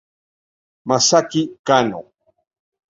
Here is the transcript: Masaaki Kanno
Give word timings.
Masaaki 0.87 1.41
Kanno 1.67 1.99